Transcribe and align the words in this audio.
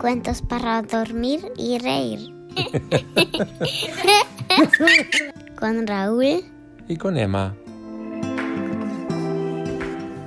Cuentos 0.00 0.42
para 0.42 0.82
dormir 0.82 1.40
y 1.56 1.78
reír. 1.78 2.32
con 5.58 5.86
Raúl. 5.86 6.44
Y 6.86 6.96
con 6.96 7.16
Emma. 7.16 7.56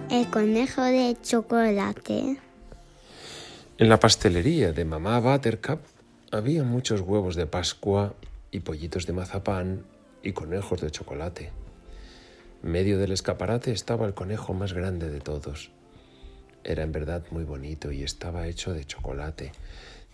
El 0.09 0.29
conejo 0.29 0.83
de 0.83 1.15
chocolate. 1.21 2.37
En 3.77 3.89
la 3.89 3.97
pastelería 3.97 4.73
de 4.73 4.83
mamá 4.83 5.19
Buttercup 5.19 5.79
había 6.31 6.63
muchos 6.63 6.99
huevos 6.99 7.35
de 7.35 7.47
Pascua 7.47 8.13
y 8.51 8.59
pollitos 8.59 9.05
de 9.05 9.13
mazapán 9.13 9.85
y 10.21 10.33
conejos 10.33 10.81
de 10.81 10.91
chocolate. 10.91 11.51
En 12.61 12.71
medio 12.71 12.99
del 12.99 13.13
escaparate 13.13 13.71
estaba 13.71 14.05
el 14.05 14.13
conejo 14.13 14.53
más 14.53 14.73
grande 14.73 15.09
de 15.09 15.21
todos. 15.21 15.71
Era 16.63 16.83
en 16.83 16.91
verdad 16.91 17.23
muy 17.31 17.43
bonito 17.43 17.91
y 17.91 18.03
estaba 18.03 18.47
hecho 18.47 18.73
de 18.73 18.85
chocolate, 18.85 19.51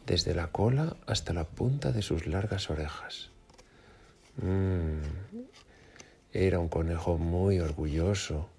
desde 0.05 0.33
la 0.33 0.47
cola 0.47 0.95
hasta 1.05 1.33
la 1.33 1.43
punta 1.43 1.91
de 1.91 2.01
sus 2.01 2.27
largas 2.27 2.69
orejas. 2.69 3.29
Mm. 4.38 5.02
Era 6.31 6.59
un 6.59 6.69
conejo 6.69 7.17
muy 7.17 7.59
orgulloso 7.59 8.49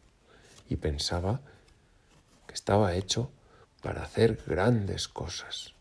y 0.69 0.77
pensaba 0.77 1.41
que 2.47 2.55
estaba 2.55 2.95
hecho 2.95 3.31
para 3.83 4.03
hacer 4.03 4.43
grandes 4.47 5.09
cosas. 5.09 5.75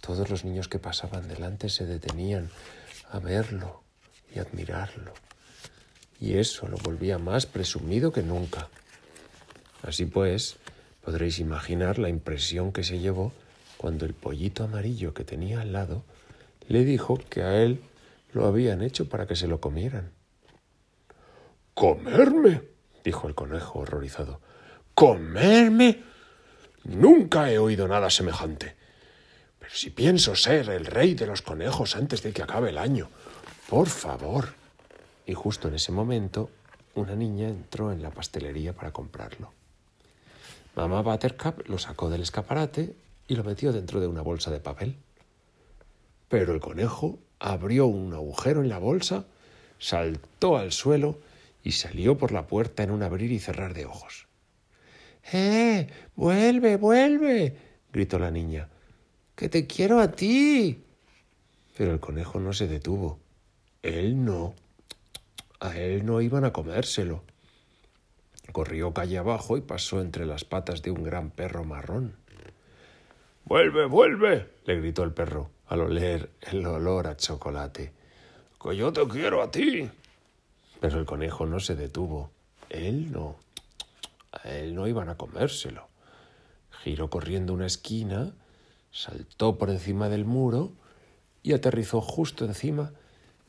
Todos 0.00 0.30
los 0.30 0.44
niños 0.44 0.68
que 0.68 0.78
pasaban 0.78 1.28
delante 1.28 1.68
se 1.68 1.86
detenían 1.86 2.50
a 3.10 3.18
verlo 3.18 3.82
y 4.34 4.38
admirarlo, 4.38 5.12
y 6.18 6.38
eso 6.38 6.68
lo 6.68 6.76
volvía 6.78 7.18
más 7.18 7.46
presumido 7.46 8.12
que 8.12 8.22
nunca. 8.22 8.68
Así 9.82 10.06
pues, 10.06 10.56
podréis 11.04 11.38
imaginar 11.38 11.98
la 11.98 12.08
impresión 12.08 12.72
que 12.72 12.84
se 12.84 12.98
llevó 12.98 13.32
cuando 13.76 14.06
el 14.06 14.14
pollito 14.14 14.64
amarillo 14.64 15.14
que 15.14 15.24
tenía 15.24 15.60
al 15.60 15.72
lado 15.72 16.04
le 16.68 16.84
dijo 16.84 17.18
que 17.28 17.42
a 17.42 17.62
él 17.62 17.80
lo 18.32 18.46
habían 18.46 18.82
hecho 18.82 19.08
para 19.08 19.26
que 19.26 19.36
se 19.36 19.48
lo 19.48 19.60
comieran. 19.60 20.10
¿Comerme? 21.74 22.62
dijo 23.04 23.28
el 23.28 23.34
conejo 23.34 23.80
horrorizado. 23.80 24.40
¿Comerme? 24.94 26.02
Nunca 26.84 27.50
he 27.50 27.58
oído 27.58 27.88
nada 27.88 28.10
semejante. 28.10 28.76
Pero 29.58 29.74
si 29.74 29.90
pienso 29.90 30.36
ser 30.36 30.68
el 30.70 30.86
rey 30.86 31.14
de 31.14 31.26
los 31.26 31.42
conejos 31.42 31.96
antes 31.96 32.22
de 32.22 32.32
que 32.32 32.42
acabe 32.42 32.70
el 32.70 32.78
año, 32.78 33.08
por 33.68 33.88
favor. 33.88 34.54
Y 35.26 35.34
justo 35.34 35.68
en 35.68 35.74
ese 35.74 35.92
momento, 35.92 36.50
una 36.94 37.14
niña 37.14 37.48
entró 37.48 37.92
en 37.92 38.02
la 38.02 38.10
pastelería 38.10 38.72
para 38.72 38.92
comprarlo. 38.92 39.52
Mamá 40.74 41.02
Buttercup 41.02 41.68
lo 41.68 41.78
sacó 41.78 42.08
del 42.08 42.22
escaparate 42.22 42.94
y 43.28 43.34
lo 43.36 43.44
metió 43.44 43.72
dentro 43.72 44.00
de 44.00 44.06
una 44.06 44.22
bolsa 44.22 44.50
de 44.50 44.60
papel. 44.60 44.96
Pero 46.28 46.54
el 46.54 46.60
conejo 46.60 47.18
abrió 47.38 47.86
un 47.86 48.14
agujero 48.14 48.62
en 48.62 48.70
la 48.70 48.78
bolsa, 48.78 49.26
saltó 49.78 50.56
al 50.56 50.72
suelo 50.72 51.18
y 51.62 51.72
salió 51.72 52.16
por 52.16 52.32
la 52.32 52.46
puerta 52.46 52.82
en 52.82 52.90
un 52.90 53.02
abrir 53.02 53.30
y 53.32 53.38
cerrar 53.38 53.74
de 53.74 53.84
ojos. 53.84 54.26
¡Eh! 55.32 55.88
¡Vuelve, 56.16 56.76
vuelve! 56.76 57.56
gritó 57.92 58.18
la 58.18 58.30
niña. 58.30 58.68
¡Que 59.36 59.48
te 59.48 59.66
quiero 59.66 60.00
a 60.00 60.10
ti! 60.10 60.82
Pero 61.76 61.92
el 61.92 62.00
conejo 62.00 62.40
no 62.40 62.52
se 62.52 62.66
detuvo. 62.66 63.18
Él 63.82 64.24
no. 64.24 64.54
A 65.60 65.76
él 65.76 66.04
no 66.04 66.20
iban 66.20 66.44
a 66.44 66.52
comérselo. 66.52 67.24
Corrió 68.50 68.92
calle 68.92 69.18
abajo 69.18 69.56
y 69.56 69.60
pasó 69.60 70.00
entre 70.00 70.26
las 70.26 70.44
patas 70.44 70.82
de 70.82 70.90
un 70.90 71.04
gran 71.04 71.30
perro 71.30 71.64
marrón. 71.64 72.16
Vuelve, 73.44 73.86
vuelve, 73.86 74.50
le 74.64 74.80
gritó 74.80 75.04
el 75.04 75.12
perro 75.12 75.50
al 75.72 75.80
oler 75.80 76.30
el 76.42 76.66
olor 76.66 77.06
a 77.06 77.16
chocolate. 77.16 77.92
Que 78.62 78.76
yo 78.76 78.92
te 78.92 79.06
quiero 79.08 79.42
a 79.42 79.50
ti. 79.50 79.90
Pero 80.80 80.98
el 80.98 81.06
conejo 81.06 81.46
no 81.46 81.60
se 81.60 81.74
detuvo. 81.74 82.30
Él 82.68 83.10
no. 83.10 83.36
A 84.32 84.50
él 84.50 84.74
no 84.74 84.86
iban 84.86 85.08
a 85.08 85.16
comérselo. 85.16 85.88
Giró 86.82 87.08
corriendo 87.08 87.54
una 87.54 87.66
esquina, 87.66 88.34
saltó 88.90 89.56
por 89.56 89.70
encima 89.70 90.10
del 90.10 90.26
muro 90.26 90.72
y 91.42 91.54
aterrizó 91.54 92.02
justo 92.02 92.44
encima 92.44 92.92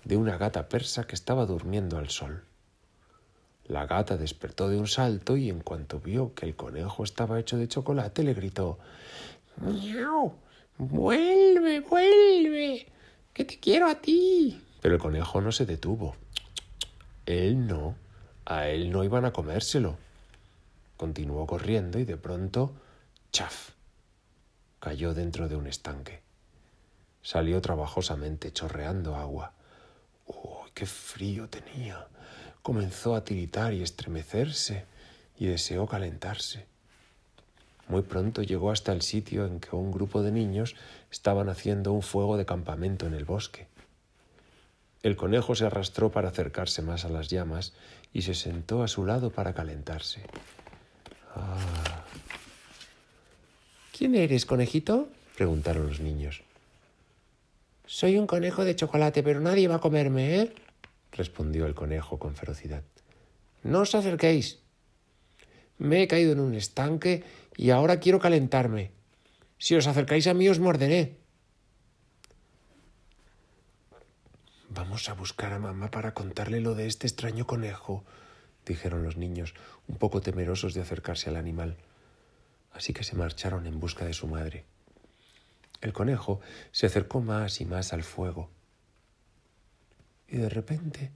de 0.05 0.15
una 0.15 0.37
gata 0.37 0.69
persa 0.69 1.05
que 1.05 1.15
estaba 1.15 1.45
durmiendo 1.45 1.97
al 1.97 2.09
sol. 2.09 2.43
La 3.67 3.85
gata 3.85 4.17
despertó 4.17 4.67
de 4.67 4.77
un 4.77 4.87
salto 4.87 5.37
y 5.37 5.49
en 5.49 5.61
cuanto 5.61 5.99
vio 5.99 6.33
que 6.33 6.45
el 6.45 6.55
conejo 6.55 7.03
estaba 7.03 7.39
hecho 7.39 7.57
de 7.57 7.67
chocolate 7.67 8.23
le 8.23 8.33
gritó 8.33 8.77
¡Miau! 9.57 10.33
¡Vuelve, 10.77 11.79
vuelve! 11.81 12.87
¡Que 13.33 13.45
te 13.45 13.59
quiero 13.59 13.87
a 13.87 13.95
ti! 13.95 14.61
Pero 14.81 14.95
el 14.95 15.01
conejo 15.01 15.39
no 15.39 15.51
se 15.51 15.65
detuvo. 15.65 16.15
Él 17.25 17.65
no. 17.67 17.95
A 18.45 18.67
él 18.67 18.91
no 18.91 19.03
iban 19.03 19.23
a 19.25 19.31
comérselo. 19.31 19.97
Continuó 20.97 21.45
corriendo 21.47 21.99
y 21.99 22.05
de 22.05 22.17
pronto, 22.17 22.73
¡chaf! 23.31 23.71
cayó 24.79 25.13
dentro 25.13 25.47
de 25.47 25.55
un 25.55 25.67
estanque. 25.67 26.21
Salió 27.21 27.61
trabajosamente 27.61 28.51
chorreando 28.51 29.15
agua. 29.15 29.53
¡Oh, 30.27 30.65
qué 30.73 30.85
frío 30.85 31.47
tenía! 31.47 32.05
Comenzó 32.63 33.13
a 33.13 33.23
tiritar 33.25 33.73
y 33.73 33.83
estremecerse 33.83 34.85
y 35.37 35.47
deseó 35.47 35.85
calentarse. 35.85 36.65
Muy 37.89 38.03
pronto 38.03 38.41
llegó 38.41 38.71
hasta 38.71 38.93
el 38.93 39.01
sitio 39.01 39.45
en 39.45 39.59
que 39.59 39.75
un 39.75 39.91
grupo 39.91 40.23
de 40.23 40.31
niños 40.31 40.75
estaban 41.11 41.49
haciendo 41.49 41.91
un 41.91 42.01
fuego 42.01 42.37
de 42.37 42.45
campamento 42.45 43.05
en 43.05 43.13
el 43.13 43.25
bosque. 43.25 43.67
El 45.03 45.17
conejo 45.17 45.53
se 45.55 45.65
arrastró 45.65 46.09
para 46.09 46.29
acercarse 46.29 46.81
más 46.81 47.03
a 47.03 47.09
las 47.09 47.27
llamas 47.27 47.73
y 48.13 48.21
se 48.21 48.33
sentó 48.33 48.81
a 48.81 48.87
su 48.87 49.05
lado 49.05 49.29
para 49.29 49.53
calentarse. 49.53 50.21
Ah. 51.35 52.05
¿Quién 53.95 54.15
eres, 54.15 54.45
conejito? 54.45 55.09
preguntaron 55.35 55.87
los 55.87 55.99
niños. 55.99 56.43
Soy 57.85 58.17
un 58.17 58.25
conejo 58.25 58.63
de 58.63 58.77
chocolate, 58.77 59.21
pero 59.21 59.41
nadie 59.41 59.67
va 59.67 59.75
a 59.75 59.81
comerme, 59.81 60.39
¿eh? 60.39 60.53
Respondió 61.13 61.65
el 61.65 61.75
conejo 61.75 62.19
con 62.19 62.35
ferocidad. 62.35 62.83
No 63.63 63.81
os 63.81 63.95
acerquéis. 63.95 64.59
Me 65.77 66.03
he 66.03 66.07
caído 66.07 66.33
en 66.33 66.39
un 66.39 66.53
estanque 66.53 67.23
y 67.55 67.69
ahora 67.69 67.99
quiero 67.99 68.19
calentarme. 68.19 68.91
Si 69.57 69.75
os 69.75 69.87
acercáis 69.87 70.27
a 70.27 70.33
mí 70.33 70.49
os 70.49 70.59
morderé. 70.59 71.17
Vamos 74.69 75.07
a 75.07 75.13
buscar 75.13 75.53
a 75.53 75.59
mamá 75.59 75.91
para 75.91 76.13
contarle 76.13 76.59
lo 76.59 76.73
de 76.73 76.87
este 76.87 77.05
extraño 77.05 77.45
conejo, 77.45 78.03
dijeron 78.65 79.03
los 79.03 79.17
niños, 79.17 79.53
un 79.87 79.97
poco 79.97 80.19
temerosos 80.19 80.73
de 80.73 80.81
acercarse 80.81 81.29
al 81.29 81.37
animal. 81.37 81.77
Así 82.71 82.91
que 82.91 83.03
se 83.03 83.15
marcharon 83.15 83.67
en 83.67 83.79
busca 83.79 84.03
de 84.03 84.13
su 84.13 84.27
madre. 84.27 84.65
El 85.79 85.93
conejo 85.93 86.41
se 86.71 86.87
acercó 86.87 87.21
más 87.21 87.61
y 87.61 87.65
más 87.65 87.93
al 87.93 88.03
fuego. 88.03 88.49
Y 90.33 90.37
de 90.37 90.49
repente 90.49 91.11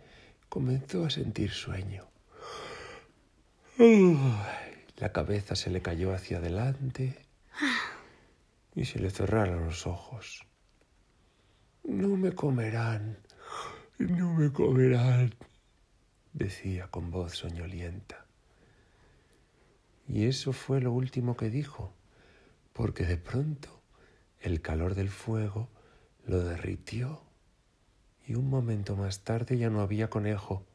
comenzó 0.47 1.03
a 1.03 1.09
sentir 1.09 1.49
sueño. 1.49 2.05
La 4.97 5.11
cabeza 5.11 5.55
se 5.55 5.71
le 5.71 5.81
cayó 5.81 6.13
hacia 6.13 6.37
adelante 6.37 7.17
y 8.75 8.85
se 8.85 8.99
le 8.99 9.09
cerraron 9.09 9.65
los 9.65 9.87
ojos. 9.87 10.45
No 11.83 12.09
me 12.09 12.33
comerán, 12.33 13.17
no 13.97 14.35
me 14.35 14.51
comerán, 14.51 15.33
decía 16.33 16.87
con 16.91 17.09
voz 17.09 17.37
soñolienta. 17.37 18.27
Y 20.07 20.27
eso 20.27 20.53
fue 20.53 20.79
lo 20.79 20.91
último 20.91 21.35
que 21.35 21.49
dijo, 21.49 21.91
porque 22.71 23.03
de 23.03 23.17
pronto 23.17 23.81
el 24.41 24.61
calor 24.61 24.93
del 24.93 25.09
fuego 25.09 25.69
lo 26.23 26.43
derritió 26.43 27.26
y 28.27 28.35
un 28.35 28.49
momento 28.49 28.97
más 28.97 29.21
tarde 29.21 29.57
ya 29.57 29.69
no 29.69 29.79
había 29.79 30.09
conejo, 30.09 30.65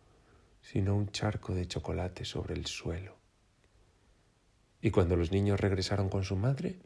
sino 0.62 0.96
un 0.96 1.10
charco 1.10 1.54
de 1.54 1.68
chocolate 1.68 2.24
sobre 2.24 2.54
el 2.54 2.64
suelo. 2.64 3.14
Y 4.80 4.90
cuando 4.90 5.16
los 5.16 5.30
niños 5.30 5.60
regresaron 5.60 6.08
con 6.08 6.24
su 6.24 6.34
madre, 6.34 6.80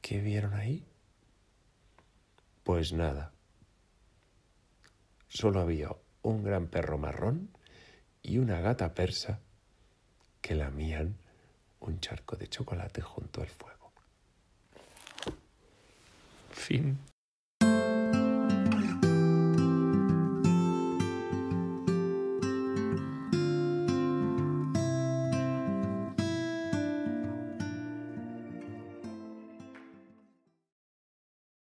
¿qué 0.00 0.22
vieron 0.22 0.54
ahí? 0.54 0.86
Pues 2.64 2.94
nada. 2.94 3.32
Solo 5.28 5.60
había 5.60 5.94
un 6.22 6.42
gran 6.42 6.68
perro 6.68 6.96
marrón 6.96 7.50
y 8.22 8.38
una 8.38 8.60
gata 8.60 8.94
persa 8.94 9.40
que 10.40 10.54
lamían 10.54 11.16
un 11.80 12.00
charco 12.00 12.36
de 12.36 12.48
chocolate 12.48 13.02
junto 13.02 13.42
al 13.42 13.48
fuego. 13.48 13.92
Fin. 16.52 17.09